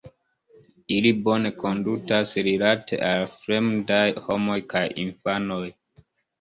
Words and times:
Ili 0.95 1.11
bone 1.27 1.51
kondutas 1.65 2.33
rilate 2.49 3.01
al 3.11 3.29
fremdaj 3.37 4.03
homoj 4.27 4.59
kaj 4.75 4.85
infanoj. 5.07 5.65